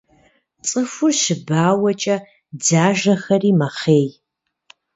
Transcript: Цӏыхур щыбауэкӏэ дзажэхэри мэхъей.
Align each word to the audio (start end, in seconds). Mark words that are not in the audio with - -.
Цӏыхур 0.67 1.13
щыбауэкӏэ 1.21 2.15
дзажэхэри 2.59 3.51
мэхъей. 3.59 4.07